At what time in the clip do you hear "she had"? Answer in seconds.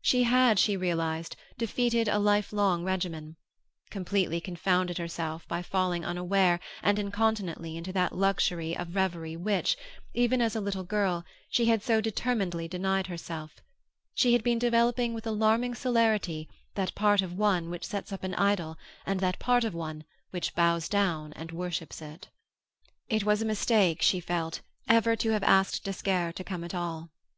0.00-0.58, 11.50-11.82, 14.14-14.42